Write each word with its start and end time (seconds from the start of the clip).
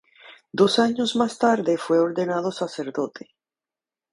Dos 0.51 0.79
años 0.79 1.15
más 1.15 1.37
tarde 1.37 1.77
fue 1.77 1.99
ordenado 1.99 2.51
sacerdote. 2.51 3.35